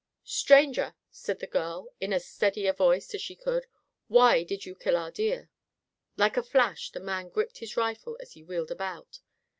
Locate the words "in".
1.99-2.11